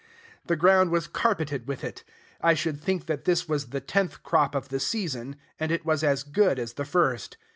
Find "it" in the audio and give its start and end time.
1.83-2.03, 5.71-5.85